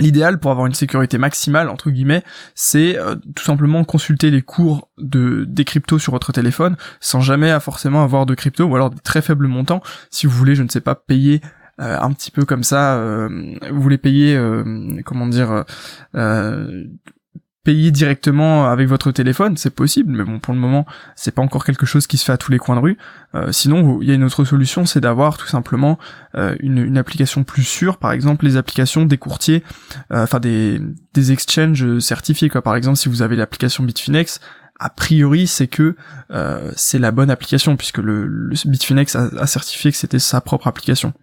L'idéal 0.00 0.40
pour 0.40 0.50
avoir 0.50 0.66
une 0.66 0.74
sécurité 0.74 1.18
maximale 1.18 1.68
entre 1.68 1.90
guillemets, 1.90 2.24
c'est 2.54 2.98
euh, 2.98 3.14
tout 3.36 3.44
simplement 3.44 3.84
consulter 3.84 4.30
les 4.30 4.42
cours 4.42 4.88
de 4.98 5.44
des 5.46 5.64
cryptos 5.64 5.98
sur 5.98 6.12
votre 6.12 6.32
téléphone 6.32 6.76
sans 7.00 7.20
jamais 7.20 7.58
forcément 7.60 8.02
avoir 8.02 8.26
de 8.26 8.34
crypto 8.34 8.64
ou 8.64 8.74
alors 8.74 8.90
des 8.90 9.00
très 9.00 9.22
faibles 9.22 9.46
montants. 9.46 9.82
Si 10.10 10.26
vous 10.26 10.32
voulez, 10.32 10.54
je 10.56 10.64
ne 10.64 10.68
sais 10.68 10.80
pas, 10.80 10.96
payer 10.96 11.40
euh, 11.80 11.98
un 12.00 12.12
petit 12.12 12.30
peu 12.30 12.44
comme 12.44 12.64
ça, 12.64 12.96
euh, 12.96 13.54
vous 13.70 13.80
voulez 13.80 13.98
payer, 13.98 14.36
comment 15.04 15.26
dire, 15.26 15.64
payer 17.64 17.90
directement 17.90 18.66
avec 18.66 18.88
votre 18.88 19.10
téléphone, 19.10 19.56
c'est 19.56 19.74
possible, 19.74 20.12
mais 20.12 20.22
bon, 20.22 20.38
pour 20.38 20.52
le 20.52 20.60
moment, 20.60 20.86
c'est 21.16 21.30
pas 21.30 21.42
encore 21.42 21.64
quelque 21.64 21.86
chose 21.86 22.06
qui 22.06 22.18
se 22.18 22.24
fait 22.24 22.32
à 22.32 22.36
tous 22.36 22.52
les 22.52 22.58
coins 22.58 22.76
de 22.76 22.80
rue. 22.80 22.98
Euh, 23.34 23.50
sinon, 23.52 23.98
il 24.02 24.08
y 24.08 24.10
a 24.10 24.14
une 24.14 24.22
autre 24.22 24.44
solution, 24.44 24.84
c'est 24.84 25.00
d'avoir 25.00 25.38
tout 25.38 25.46
simplement 25.46 25.98
euh, 26.36 26.54
une, 26.60 26.98
application 26.98 27.42
plus 27.42 27.64
sûre, 27.64 27.96
par 27.96 28.12
exemple 28.12 28.44
les 28.44 28.56
applications 28.56 29.06
des 29.06 29.18
courtiers, 29.18 29.64
euh, 30.12 30.22
enfin 30.22 30.40
des, 30.40 30.80
des 31.14 31.32
exchanges 31.32 31.98
certifiés, 31.98 32.50
quoi. 32.50 32.62
Par 32.62 32.76
exemple, 32.76 32.98
si 32.98 33.08
vous 33.08 33.22
avez 33.22 33.34
l'application 33.34 33.82
Bitfinex, 33.82 34.40
a 34.78 34.90
priori, 34.90 35.46
c'est 35.46 35.68
que 35.68 35.96
c'est 36.76 36.98
la 36.98 37.12
bonne 37.12 37.30
application, 37.30 37.76
puisque 37.76 37.98
le, 37.98 38.50
Bitfinex 38.66 39.16
a 39.16 39.46
certifié 39.46 39.90
que 39.90 39.96
c'était 39.96 40.18
sa 40.18 40.40
propre 40.40 40.66
application 40.66 41.14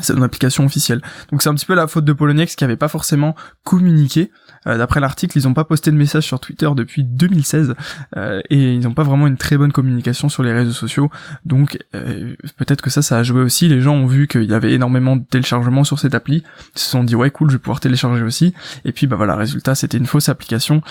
c'est 0.00 0.14
une 0.14 0.22
application 0.22 0.64
officielle. 0.64 1.02
Donc 1.30 1.42
c'est 1.42 1.48
un 1.48 1.54
petit 1.54 1.66
peu 1.66 1.74
la 1.74 1.86
faute 1.86 2.04
de 2.04 2.12
Poloniex 2.12 2.54
qui 2.54 2.64
avait 2.64 2.76
pas 2.76 2.88
forcément 2.88 3.34
communiqué. 3.64 4.30
Euh, 4.66 4.78
d'après 4.78 5.00
l'article, 5.00 5.36
ils 5.36 5.48
ont 5.48 5.54
pas 5.54 5.64
posté 5.64 5.90
de 5.90 5.96
message 5.96 6.24
sur 6.24 6.38
Twitter 6.38 6.68
depuis 6.76 7.02
2016 7.02 7.74
euh, 8.16 8.40
et 8.50 8.74
ils 8.74 8.86
ont 8.86 8.94
pas 8.94 9.02
vraiment 9.02 9.26
une 9.26 9.36
très 9.36 9.56
bonne 9.56 9.72
communication 9.72 10.28
sur 10.28 10.42
les 10.42 10.52
réseaux 10.52 10.72
sociaux. 10.72 11.10
Donc 11.44 11.78
euh, 11.94 12.34
peut-être 12.56 12.82
que 12.82 12.90
ça, 12.90 13.02
ça 13.02 13.18
a 13.18 13.22
joué 13.22 13.40
aussi. 13.40 13.68
Les 13.68 13.80
gens 13.80 13.94
ont 13.94 14.06
vu 14.06 14.28
qu'il 14.28 14.44
y 14.44 14.54
avait 14.54 14.72
énormément 14.72 15.16
de 15.16 15.24
téléchargements 15.24 15.84
sur 15.84 15.98
cette 15.98 16.14
appli, 16.14 16.44
ils 16.76 16.78
se 16.78 16.88
sont 16.88 17.02
dit 17.02 17.16
ouais 17.16 17.30
cool, 17.30 17.50
je 17.50 17.56
vais 17.56 17.60
pouvoir 17.60 17.80
télécharger 17.80 18.22
aussi. 18.22 18.54
Et 18.84 18.92
puis 18.92 19.06
bah 19.06 19.16
voilà, 19.16 19.34
résultat, 19.34 19.74
c'était 19.74 19.98
une 19.98 20.06
fausse 20.06 20.28
application 20.28 20.82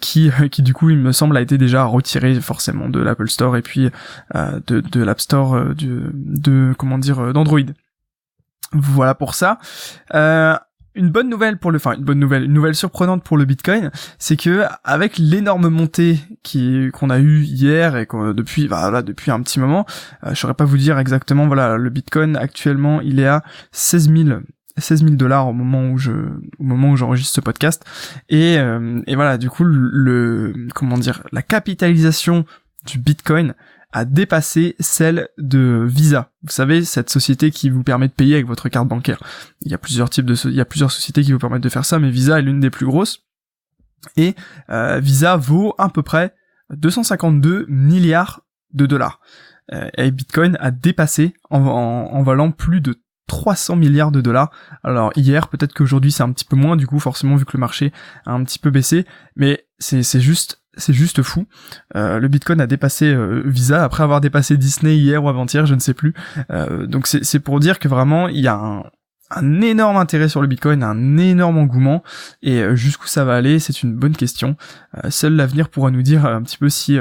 qui 0.00 0.30
qui 0.50 0.62
du 0.62 0.72
coup 0.72 0.90
il 0.90 0.98
me 0.98 1.12
semble 1.12 1.36
a 1.36 1.40
été 1.40 1.58
déjà 1.58 1.84
retirée 1.84 2.40
forcément 2.40 2.88
de 2.88 3.00
l'Apple 3.00 3.28
Store 3.28 3.56
et 3.56 3.62
puis 3.62 3.90
de, 4.34 4.80
de 4.80 5.02
l'App 5.02 5.20
Store 5.20 5.74
de, 5.74 6.10
de 6.14 6.74
comment 6.78 6.98
dire 6.98 7.32
d'Android. 7.32 7.60
Voilà 8.72 9.14
pour 9.14 9.34
ça. 9.34 9.58
Euh, 10.14 10.56
une 10.94 11.10
bonne 11.10 11.28
nouvelle 11.28 11.58
pour 11.58 11.70
le, 11.70 11.76
enfin 11.76 11.92
une 11.92 12.04
bonne 12.04 12.18
nouvelle, 12.18 12.46
nouvelle 12.46 12.74
surprenante 12.74 13.22
pour 13.22 13.36
le 13.36 13.44
Bitcoin, 13.44 13.90
c'est 14.18 14.36
que 14.36 14.64
avec 14.84 15.16
l'énorme 15.18 15.68
montée 15.68 16.18
qui 16.42 16.90
qu'on 16.92 17.10
a 17.10 17.18
eu 17.20 17.42
hier 17.42 17.96
et 17.96 18.06
qu'on, 18.06 18.32
depuis, 18.32 18.66
bah, 18.66 18.80
voilà, 18.80 19.02
depuis 19.02 19.30
un 19.30 19.40
petit 19.42 19.60
moment, 19.60 19.86
euh, 20.24 20.30
je 20.30 20.34
saurais 20.34 20.54
pas 20.54 20.64
vous 20.64 20.76
dire 20.76 20.98
exactement. 20.98 21.46
Voilà, 21.46 21.76
le 21.76 21.90
Bitcoin 21.90 22.36
actuellement, 22.36 23.00
il 23.00 23.20
est 23.20 23.26
à 23.26 23.42
16 23.72 24.12
000 24.12 24.40
16 24.76 25.02
000 25.02 25.14
dollars 25.16 25.48
au 25.48 25.52
moment 25.52 25.88
où 25.90 25.98
je, 25.98 26.12
au 26.12 26.64
moment 26.64 26.90
où 26.90 26.96
j'enregistre 26.96 27.34
ce 27.34 27.40
podcast. 27.40 27.84
Et, 28.28 28.54
et 28.54 29.14
voilà, 29.16 29.36
du 29.36 29.50
coup, 29.50 29.64
le, 29.64 30.54
comment 30.72 30.96
dire, 30.96 31.24
la 31.32 31.42
capitalisation 31.42 32.44
du 32.86 32.98
Bitcoin 32.98 33.54
a 33.92 34.04
dépassé 34.04 34.76
celle 34.80 35.28
de 35.38 35.86
Visa. 35.88 36.30
Vous 36.42 36.52
savez, 36.52 36.84
cette 36.84 37.10
société 37.10 37.50
qui 37.50 37.70
vous 37.70 37.82
permet 37.82 38.08
de 38.08 38.12
payer 38.12 38.34
avec 38.34 38.46
votre 38.46 38.68
carte 38.68 38.88
bancaire. 38.88 39.22
Il 39.62 39.70
y 39.70 39.74
a 39.74 39.78
plusieurs 39.78 40.10
types 40.10 40.26
de, 40.26 40.36
il 40.48 40.54
y 40.54 40.60
a 40.60 40.66
plusieurs 40.66 40.90
sociétés 40.90 41.22
qui 41.22 41.32
vous 41.32 41.38
permettent 41.38 41.62
de 41.62 41.68
faire 41.68 41.84
ça, 41.84 41.98
mais 41.98 42.10
Visa 42.10 42.38
est 42.38 42.42
l'une 42.42 42.60
des 42.60 42.70
plus 42.70 42.86
grosses. 42.86 43.24
Et 44.16 44.34
euh, 44.70 45.00
Visa 45.00 45.36
vaut 45.36 45.74
à 45.78 45.88
peu 45.88 46.02
près 46.02 46.34
252 46.70 47.66
milliards 47.68 48.42
de 48.72 48.86
dollars. 48.86 49.20
Euh, 49.72 49.88
et 49.96 50.10
Bitcoin 50.10 50.56
a 50.60 50.70
dépassé 50.70 51.34
en, 51.50 51.60
en, 51.60 52.22
valant 52.22 52.50
plus 52.50 52.80
de 52.80 53.02
300 53.26 53.76
milliards 53.76 54.12
de 54.12 54.20
dollars. 54.20 54.50
Alors 54.82 55.12
hier, 55.16 55.48
peut-être 55.48 55.74
qu'aujourd'hui 55.74 56.12
c'est 56.12 56.22
un 56.22 56.32
petit 56.32 56.44
peu 56.44 56.56
moins, 56.56 56.76
du 56.76 56.86
coup 56.86 56.98
forcément 56.98 57.36
vu 57.36 57.44
que 57.44 57.56
le 57.56 57.60
marché 57.60 57.92
a 58.24 58.32
un 58.32 58.44
petit 58.44 58.58
peu 58.58 58.70
baissé, 58.70 59.06
mais 59.36 59.66
c'est 59.78 60.20
juste 60.20 60.62
c'est 60.78 60.92
juste 60.92 61.22
fou. 61.22 61.46
Euh, 61.96 62.18
le 62.18 62.28
Bitcoin 62.28 62.60
a 62.60 62.66
dépassé 62.66 63.12
euh, 63.12 63.42
Visa 63.44 63.84
après 63.84 64.02
avoir 64.02 64.20
dépassé 64.20 64.56
Disney 64.56 64.96
hier 64.96 65.22
ou 65.22 65.28
avant-hier, 65.28 65.66
je 65.66 65.74
ne 65.74 65.80
sais 65.80 65.94
plus. 65.94 66.14
Euh, 66.50 66.86
donc 66.86 67.06
c'est 67.06 67.40
pour 67.40 67.60
dire 67.60 67.78
que 67.78 67.88
vraiment 67.88 68.28
il 68.28 68.40
y 68.40 68.48
a 68.48 68.54
un, 68.54 69.60
énorme 69.60 69.98
intérêt 69.98 70.30
sur 70.30 70.40
le 70.40 70.46
Bitcoin, 70.46 70.82
un 70.82 71.18
énorme 71.18 71.58
engouement, 71.58 72.02
et 72.42 72.64
jusqu'où 72.74 73.08
ça 73.08 73.26
va 73.26 73.34
aller, 73.34 73.58
c'est 73.58 73.82
une 73.82 73.94
bonne 73.94 74.16
question. 74.16 74.56
seul 75.10 75.34
l'avenir 75.34 75.68
pourra 75.68 75.90
nous 75.90 76.00
dire 76.00 76.24
un 76.24 76.42
petit 76.42 76.56
peu 76.56 76.70
si 76.70 76.98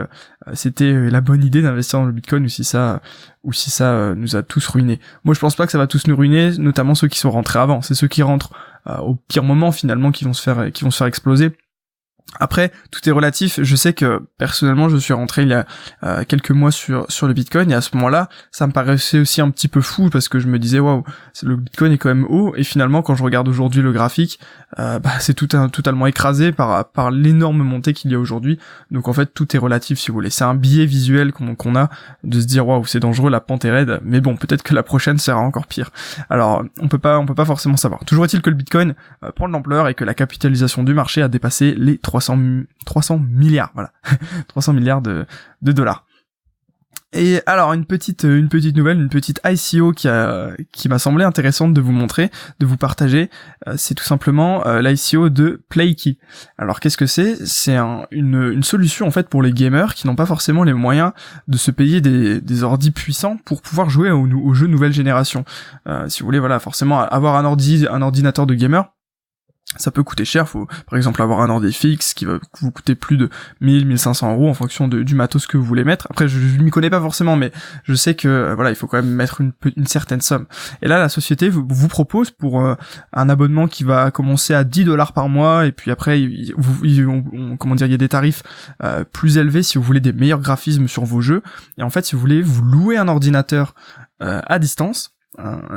c'était 0.52 1.10
la 1.10 1.22
bonne 1.22 1.42
idée 1.42 1.62
d'investir 1.62 2.00
dans 2.00 2.06
le 2.06 2.12
Bitcoin 2.12 2.44
ou 2.44 2.50
si 2.50 2.66
ça, 2.66 3.02
ou 3.44 3.54
si 3.54 3.72
ça 3.72 4.14
nous 4.14 4.36
a 4.36 4.44
tous 4.44 4.68
ruinés. 4.68 5.00
Moi, 5.24 5.36
je 5.36 5.40
pense 5.40 5.56
pas 5.56 5.66
que 5.66 5.72
ça 5.72 5.78
va 5.78 5.88
tous 5.88 6.08
nous 6.08 6.18
ruiner, 6.18 6.52
notamment 6.58 6.96
ceux 6.96 7.08
qui 7.08 7.18
sont 7.18 7.32
rentrés 7.32 7.60
avant. 7.60 7.82
C'est 7.82 7.96
ceux 7.96 8.10
qui 8.10 8.24
rentrent 8.24 8.52
au 8.86 9.16
pire 9.16 9.44
moment 9.44 9.72
finalement 9.72 10.12
qui 10.12 10.26
vont 10.26 10.34
se 10.34 10.44
faire, 10.44 10.70
qui 10.74 10.84
vont 10.84 10.92
se 10.92 10.98
faire 10.98 11.08
exploser. 11.08 11.56
Après, 12.40 12.72
tout 12.92 13.08
est 13.08 13.12
relatif. 13.12 13.60
Je 13.62 13.76
sais 13.76 13.94
que 13.94 14.22
personnellement, 14.38 14.90
je 14.90 14.98
suis 14.98 15.14
rentré 15.14 15.44
il 15.44 15.50
y 15.50 15.54
a 15.54 15.66
euh, 16.04 16.24
quelques 16.28 16.52
mois 16.52 16.72
sur 16.72 17.06
sur 17.10 17.28
le 17.28 17.34
Bitcoin 17.34 17.72
et 17.72 17.74
à 17.74 17.82
ce 17.82 17.96
moment-là, 17.96 18.30
ça 18.52 18.68
me 18.68 18.74
paraissait 18.74 19.20
aussi 19.20 19.42
un 19.42 19.50
petit 19.50 19.68
peu 19.68 19.82
fou 19.82 20.10
parce 20.10 20.28
que 20.28 20.40
je 20.40 20.48
me 20.48 20.60
disais 20.60 20.80
waouh, 20.80 21.04
le 21.44 21.56
Bitcoin 21.56 21.94
est 21.94 21.98
quand 21.98 22.10
même 22.10 22.26
haut 22.30 22.54
et 22.56 22.64
finalement, 22.64 23.02
quand 23.02 23.16
je 23.16 23.24
regarde 23.24 23.48
aujourd'hui 23.48 23.82
le 23.82 23.92
graphique, 23.92 24.40
euh, 24.78 25.00
bah, 25.00 25.12
c'est 25.20 25.34
tout 25.34 25.48
un, 25.54 25.70
totalement 25.70 26.06
écrasé 26.06 26.52
par 26.52 26.86
par 26.92 27.12
l'énorme 27.12 27.64
montée 27.64 27.94
qu'il 27.94 28.12
y 28.12 28.16
a 28.16 28.20
aujourd'hui. 28.20 28.60
Donc 28.92 29.08
en 29.08 29.14
fait, 29.14 29.34
tout 29.34 29.56
est 29.56 29.60
relatif 29.60 29.98
si 29.98 30.10
vous 30.10 30.16
voulez. 30.16 30.30
C'est 30.30 30.44
un 30.44 30.56
biais 30.56 30.86
visuel 30.86 31.32
qu'on 31.32 31.76
a 31.76 31.90
de 32.24 32.42
se 32.42 32.46
dire 32.46 32.68
waouh, 32.68 32.86
c'est 32.86 33.00
dangereux, 33.00 33.32
la 33.32 33.40
pente 33.40 33.66
est 33.66 33.72
raide. 33.72 34.00
Mais 34.04 34.22
bon, 34.22 34.36
peut-être 34.36 34.64
que 34.64 34.76
la 34.76 34.84
prochaine 34.84 35.18
sera 35.18 35.40
encore 35.40 35.66
pire. 35.66 35.92
Alors, 36.30 36.64
on 36.82 36.88
peut 36.88 37.00
pas 37.00 37.18
on 37.20 37.26
peut 37.26 37.36
pas 37.36 37.46
forcément 37.46 37.78
savoir. 37.78 38.04
Toujours 38.06 38.26
est-il 38.26 38.42
que 38.42 38.50
le 38.50 38.56
Bitcoin 38.56 38.96
euh, 39.24 39.32
prend 39.32 39.48
de 39.48 39.54
l'ampleur 39.54 39.88
et 39.88 39.94
que 39.94 40.04
la 40.04 40.14
capitalisation 40.14 40.84
du 40.84 40.94
marché 40.94 41.22
a 41.22 41.30
dépassé 41.30 41.74
les 41.78 41.98
300, 42.18 42.64
300 42.86 43.20
milliards, 43.20 43.72
voilà, 43.74 43.92
300 44.48 44.74
milliards 44.74 45.02
de, 45.02 45.26
dollars. 45.62 46.06
Et 47.14 47.40
alors 47.46 47.72
une 47.72 47.86
petite 47.86 48.26
nouvelle, 48.26 49.00
une 49.00 49.10
petite 49.10 49.40
ICO 49.46 49.94
qui 49.94 50.08
m'a 50.90 51.00
semblé 51.00 51.24
intéressante 51.24 51.74
de 51.74 51.80
vous 51.80 51.94
montrer, 51.94 52.30
de 52.60 52.66
vous 52.66 52.76
partager, 52.76 53.30
euh, 53.66 53.76
c'est 53.78 53.96
tout 53.96 54.04
simplement 54.04 54.68
euh, 54.68 54.82
l'ICO 54.82 55.30
de 55.30 55.64
PlayKey. 55.70 56.18
Alors 56.58 56.82
qu'est-ce 56.82 56.98
que 56.98 57.06
c'est? 57.06 57.38
C'est 57.46 57.78
une, 58.12 58.62
solution 58.62 59.08
en 59.08 59.12
fait 59.12 59.30
pour 59.30 59.42
les 59.42 59.54
gamers 59.54 59.96
qui 59.96 60.06
n'ont 60.06 60.18
pas 60.18 60.26
forcément 60.26 60.64
les 60.64 60.74
moyens 60.74 61.14
de 61.48 61.58
se 61.58 61.72
payer 61.72 62.02
des, 62.02 62.42
des 62.42 62.64
ordis 62.64 62.92
puissants 62.92 63.38
pour 63.46 63.62
pouvoir 63.62 63.90
jouer 63.90 64.12
aux, 64.12 64.28
aux 64.28 64.54
jeux 64.54 64.68
nouvelle 64.68 64.92
génération. 64.92 65.46
Euh, 65.88 66.10
si 66.10 66.20
vous 66.20 66.26
voulez 66.26 66.40
voilà 66.40 66.60
forcément 66.60 67.00
avoir 67.00 67.36
un 67.36 67.46
ordi 67.46 67.88
un 67.90 68.02
ordinateur 68.02 68.46
de 68.46 68.54
gamer 68.54 68.92
ça 69.76 69.92
peut 69.92 70.02
coûter 70.02 70.24
cher, 70.24 70.48
faut 70.48 70.66
par 70.90 70.96
exemple 70.96 71.22
avoir 71.22 71.42
un 71.42 71.50
ordi 71.50 71.74
fixe 71.74 72.14
qui 72.14 72.24
va 72.24 72.40
vous 72.62 72.72
coûter 72.72 72.96
plus 72.96 73.18
de 73.18 73.30
1000, 73.60 73.86
1500 73.86 74.34
euros 74.34 74.50
en 74.50 74.54
fonction 74.54 74.88
du 74.88 75.14
matos 75.14 75.46
que 75.46 75.58
vous 75.58 75.64
voulez 75.64 75.84
mettre. 75.84 76.08
Après 76.10 76.30
je, 76.30 76.40
je 76.40 76.62
m'y 76.62 76.72
connais 76.72 76.90
pas 76.90 77.02
forcément 77.02 77.36
mais 77.36 77.52
je 77.84 77.94
sais 77.94 78.16
que 78.16 78.30
euh, 78.30 78.56
voilà 78.56 78.70
il 78.70 78.78
faut 78.78 78.88
quand 78.88 78.98
même 78.98 79.14
mettre 79.14 79.42
une, 79.42 79.52
certaine 79.86 80.22
somme. 80.22 80.46
Et 80.82 80.88
là 80.88 81.00
la 81.00 81.10
société 81.10 81.50
vous, 81.50 81.88
propose 81.90 82.32
pour 82.32 82.62
euh, 82.62 82.76
un 83.12 83.28
abonnement 83.28 83.68
qui 83.68 83.84
va 83.84 84.10
commencer 84.10 84.54
à 84.54 84.64
10 84.64 84.86
dollars 84.86 85.12
par 85.12 85.28
mois 85.28 85.66
et 85.66 85.74
puis 85.74 85.92
après 85.92 86.30
vous, 86.56 87.58
comment 87.58 87.76
dire 87.76 87.88
il 87.88 87.92
y 87.92 87.96
a 87.96 87.98
des 87.98 88.10
tarifs 88.10 88.44
euh, 88.84 89.04
plus 89.04 89.38
élevés 89.38 89.64
si 89.64 89.78
vous 89.78 89.84
voulez 89.84 90.00
des 90.00 90.14
meilleurs 90.14 90.40
graphismes 90.40 90.88
sur 90.88 91.04
vos 91.04 91.20
jeux. 91.20 91.44
Et 91.78 91.84
en 91.84 91.90
fait 91.90 92.06
si 92.06 92.16
vous 92.16 92.22
voulez 92.22 92.42
vous 92.42 92.64
louer 92.64 92.98
un 92.98 93.10
ordinateur 93.10 93.76
à 94.20 94.58
distance 94.58 95.14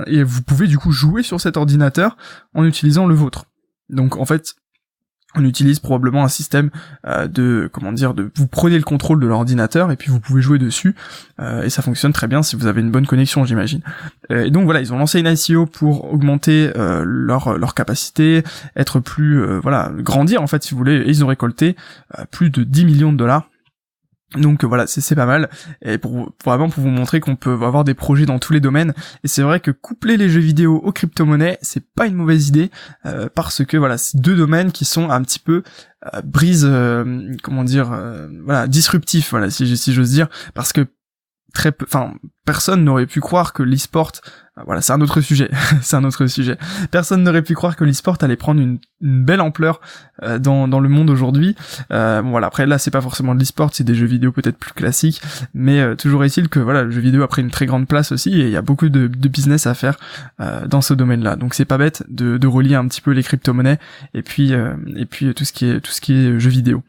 et 0.06 0.22
vous 0.22 0.42
pouvez 0.42 0.66
du 0.66 0.78
coup 0.78 0.92
jouer 0.92 1.22
sur 1.22 1.40
cet 1.40 1.58
ordinateur 1.58 2.16
en 2.54 2.64
utilisant 2.64 3.06
le 3.06 3.14
vôtre. 3.14 3.49
Donc 3.90 4.16
en 4.16 4.24
fait, 4.24 4.54
on 5.36 5.44
utilise 5.44 5.78
probablement 5.78 6.24
un 6.24 6.28
système 6.28 6.70
euh, 7.06 7.28
de 7.28 7.68
comment 7.72 7.92
dire 7.92 8.14
de 8.14 8.30
vous 8.34 8.46
prenez 8.46 8.76
le 8.76 8.82
contrôle 8.82 9.20
de 9.20 9.26
l'ordinateur 9.26 9.92
et 9.92 9.96
puis 9.96 10.10
vous 10.10 10.18
pouvez 10.18 10.42
jouer 10.42 10.58
dessus 10.58 10.96
euh, 11.40 11.62
et 11.62 11.70
ça 11.70 11.82
fonctionne 11.82 12.12
très 12.12 12.26
bien 12.26 12.42
si 12.42 12.56
vous 12.56 12.66
avez 12.66 12.80
une 12.80 12.90
bonne 12.90 13.06
connexion 13.06 13.44
j'imagine. 13.44 13.80
Euh, 14.32 14.44
et 14.44 14.50
donc 14.50 14.64
voilà 14.64 14.80
ils 14.80 14.92
ont 14.92 14.98
lancé 14.98 15.20
une 15.20 15.28
ICO 15.28 15.66
pour 15.66 16.12
augmenter 16.12 16.72
leur 16.76 17.56
leur 17.56 17.74
capacité 17.74 18.42
être 18.76 19.00
plus 19.00 19.60
voilà 19.60 19.92
grandir 19.98 20.42
en 20.42 20.46
fait 20.46 20.62
si 20.62 20.72
vous 20.72 20.78
voulez. 20.78 20.96
Et 20.96 21.08
ils 21.08 21.24
ont 21.24 21.28
récolté 21.28 21.76
plus 22.30 22.50
de 22.50 22.64
10 22.64 22.84
millions 22.84 23.12
de 23.12 23.16
dollars 23.18 23.49
donc 24.36 24.64
voilà, 24.64 24.86
c'est 24.86 25.14
pas 25.14 25.26
mal, 25.26 25.50
et 25.82 25.98
pour, 25.98 26.32
vraiment 26.44 26.68
pour 26.68 26.82
vous 26.82 26.90
montrer 26.90 27.18
qu'on 27.18 27.34
peut 27.34 27.52
avoir 27.52 27.82
des 27.82 27.94
projets 27.94 28.26
dans 28.26 28.38
tous 28.38 28.52
les 28.52 28.60
domaines, 28.60 28.94
et 29.24 29.28
c'est 29.28 29.42
vrai 29.42 29.58
que 29.58 29.72
coupler 29.72 30.16
les 30.16 30.28
jeux 30.28 30.40
vidéo 30.40 30.76
aux 30.76 30.92
crypto-monnaies, 30.92 31.58
c'est 31.62 31.84
pas 31.94 32.06
une 32.06 32.14
mauvaise 32.14 32.48
idée, 32.48 32.70
euh, 33.06 33.28
parce 33.34 33.64
que 33.64 33.76
voilà, 33.76 33.98
c'est 33.98 34.20
deux 34.20 34.36
domaines 34.36 34.70
qui 34.70 34.84
sont 34.84 35.10
un 35.10 35.22
petit 35.22 35.40
peu 35.40 35.64
euh, 36.14 36.22
brise, 36.22 36.64
euh, 36.68 37.34
comment 37.42 37.64
dire, 37.64 37.92
voilà, 38.44 38.68
disruptifs, 38.68 39.30
voilà, 39.30 39.50
si, 39.50 39.76
si 39.76 39.92
j'ose 39.92 40.10
dire, 40.10 40.28
parce 40.54 40.72
que 40.72 40.86
très 41.52 41.72
peu, 41.72 41.84
enfin, 41.86 42.14
personne 42.44 42.84
n'aurait 42.84 43.06
pu 43.06 43.20
croire 43.20 43.52
que 43.52 43.62
l'e-sport, 43.62 44.12
euh, 44.58 44.62
voilà, 44.64 44.80
c'est 44.80 44.92
un 44.92 45.00
autre 45.00 45.20
sujet, 45.20 45.50
c'est 45.82 45.96
un 45.96 46.04
autre 46.04 46.26
sujet. 46.26 46.58
Personne 46.90 47.22
n'aurait 47.22 47.42
pu 47.42 47.54
croire 47.54 47.76
que 47.76 47.84
l'e-sport 47.84 48.16
allait 48.20 48.36
prendre 48.36 48.60
une, 48.60 48.78
belle 49.02 49.40
ampleur 49.40 49.80
euh, 50.22 50.38
dans, 50.38 50.66
le 50.66 50.88
monde 50.88 51.08
aujourd'hui. 51.08 51.56
Euh, 51.90 52.22
voilà, 52.22 52.48
après 52.48 52.66
là, 52.66 52.76
c'est 52.76 52.90
pas 52.90 53.00
forcément 53.00 53.34
de 53.34 53.40
l'e-sport, 53.40 53.70
c'est 53.72 53.84
des 53.84 53.94
jeux 53.94 54.06
vidéo 54.06 54.30
peut-être 54.30 54.58
plus 54.58 54.72
classiques, 54.72 55.22
mais 55.54 55.96
toujours 55.96 56.24
est-il 56.24 56.48
que 56.48 56.60
voilà, 56.60 56.82
le 56.82 56.90
jeu 56.90 57.00
vidéo 57.00 57.22
a 57.22 57.28
pris 57.28 57.40
une 57.40 57.50
très 57.50 57.64
grande 57.66 57.88
place 57.88 58.12
aussi 58.12 58.38
et 58.40 58.44
il 58.44 58.50
y 58.50 58.56
a 58.56 58.62
beaucoup 58.62 58.90
de, 58.90 59.06
business 59.06 59.66
à 59.66 59.74
faire 59.74 59.96
dans 60.66 60.82
ce 60.82 60.92
domaine-là. 60.92 61.36
Donc 61.36 61.54
c'est 61.54 61.64
pas 61.64 61.78
bête 61.78 62.04
de, 62.08 62.36
de 62.36 62.46
relier 62.46 62.74
un 62.74 62.86
petit 62.88 63.00
peu 63.00 63.12
les 63.12 63.22
crypto-monnaies 63.22 63.78
et 64.12 64.22
puis 64.22 64.52
et 64.52 65.06
puis 65.06 65.32
tout 65.34 65.44
ce 65.44 65.52
qui 65.52 65.66
est 65.66 65.80
tout 65.80 65.92
ce 65.92 66.00
qui 66.02 66.12
est 66.12 66.38
jeux 66.38 66.50
vidéo. 66.50 66.82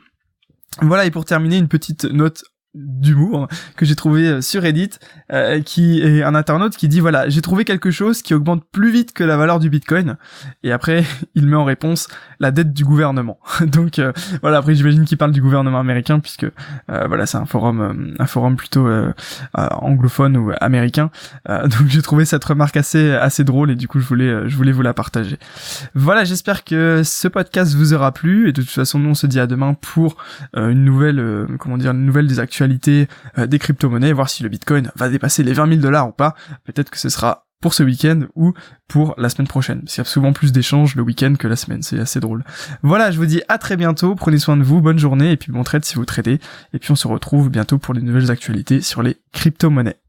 Voilà, 0.81 1.05
et 1.05 1.11
pour 1.11 1.25
terminer, 1.25 1.57
une 1.57 1.67
petite 1.67 2.05
note 2.05 2.43
d'humour 2.73 3.49
que 3.75 3.85
j'ai 3.85 3.95
trouvé 3.95 4.27
euh, 4.27 4.41
sur 4.41 4.61
Reddit 4.61 4.91
euh, 5.33 5.61
qui 5.61 6.01
est 6.01 6.23
un 6.23 6.35
internaute 6.35 6.77
qui 6.77 6.87
dit 6.87 7.01
voilà 7.01 7.27
j'ai 7.27 7.41
trouvé 7.41 7.65
quelque 7.65 7.91
chose 7.91 8.21
qui 8.21 8.33
augmente 8.33 8.63
plus 8.71 8.91
vite 8.91 9.13
que 9.13 9.25
la 9.25 9.35
valeur 9.35 9.59
du 9.59 9.69
bitcoin. 9.69 10.17
Et 10.63 10.71
après 10.71 11.03
il 11.35 11.47
met 11.47 11.57
en 11.57 11.65
réponse 11.65 12.07
la 12.39 12.51
dette 12.51 12.73
du 12.73 12.85
gouvernement. 12.85 13.39
Donc 13.61 13.99
euh, 13.99 14.13
voilà 14.41 14.59
après 14.59 14.73
j'imagine 14.73 15.03
qu'il 15.03 15.17
parle 15.17 15.31
du 15.31 15.41
gouvernement 15.41 15.79
américain 15.79 16.19
puisque 16.19 16.45
voilà 16.87 17.25
c'est 17.25 17.37
un 17.37 17.45
forum 17.45 18.15
un 18.17 18.25
forum 18.25 18.55
plutôt 18.55 18.87
anglophone 19.53 20.37
ou 20.37 20.51
américain. 20.59 21.09
Donc 21.47 21.87
j'ai 21.87 22.01
trouvé 22.01 22.25
cette 22.25 22.43
remarque 22.43 22.77
assez 22.77 23.11
assez 23.11 23.43
drôle 23.43 23.71
et 23.71 23.75
du 23.75 23.87
coup 23.87 23.99
je 23.99 24.05
voulais 24.05 24.49
je 24.49 24.55
voulais 24.55 24.71
vous 24.71 24.81
la 24.81 24.93
partager. 24.93 25.37
Voilà 25.95 26.23
j'espère 26.23 26.63
que 26.63 27.01
ce 27.03 27.27
podcast 27.27 27.73
vous 27.75 27.93
aura 27.93 28.11
plu. 28.11 28.49
Et 28.49 28.53
de 28.53 28.61
toute 28.61 28.71
façon 28.71 28.99
nous 28.99 29.09
on 29.09 29.15
se 29.15 29.27
dit 29.27 29.39
à 29.39 29.47
demain 29.47 29.73
pour 29.73 30.17
une 30.55 30.83
nouvelle 30.83 31.47
comment 31.59 31.77
dire 31.77 31.91
une 31.91 32.05
nouvelle 32.05 32.27
des 32.27 32.39
actions 32.39 32.60
euh, 32.61 33.47
des 33.47 33.59
crypto-monnaies, 33.59 34.13
voir 34.13 34.29
si 34.29 34.43
le 34.43 34.49
Bitcoin 34.49 34.91
va 34.95 35.09
dépasser 35.09 35.43
les 35.43 35.53
20 35.53 35.67
000 35.67 35.81
dollars 35.81 36.09
ou 36.09 36.11
pas. 36.11 36.35
Peut-être 36.63 36.89
que 36.89 36.97
ce 36.97 37.09
sera 37.09 37.47
pour 37.61 37.73
ce 37.73 37.83
week-end 37.83 38.21
ou 38.35 38.53
pour 38.87 39.13
la 39.17 39.29
semaine 39.29 39.47
prochaine. 39.47 39.81
Parce 39.81 39.93
qu'il 39.93 40.03
y 40.03 40.07
a 40.07 40.09
souvent 40.09 40.33
plus 40.33 40.51
d'échanges 40.51 40.95
le 40.95 41.03
week-end 41.03 41.35
que 41.37 41.47
la 41.47 41.55
semaine, 41.55 41.83
c'est 41.83 41.99
assez 41.99 42.19
drôle. 42.19 42.43
Voilà, 42.81 43.11
je 43.11 43.17
vous 43.17 43.27
dis 43.27 43.41
à 43.47 43.57
très 43.57 43.77
bientôt, 43.77 44.15
prenez 44.15 44.39
soin 44.39 44.57
de 44.57 44.63
vous, 44.63 44.81
bonne 44.81 44.99
journée, 44.99 45.31
et 45.31 45.37
puis 45.37 45.51
bon 45.51 45.63
trade 45.63 45.85
si 45.85 45.95
vous 45.95 46.05
tradez, 46.05 46.39
et 46.73 46.79
puis 46.79 46.91
on 46.91 46.95
se 46.95 47.07
retrouve 47.07 47.49
bientôt 47.49 47.77
pour 47.77 47.93
les 47.93 48.01
nouvelles 48.01 48.31
actualités 48.31 48.81
sur 48.81 49.03
les 49.03 49.17
crypto-monnaies. 49.31 50.00